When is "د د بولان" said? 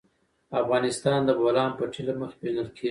1.25-1.71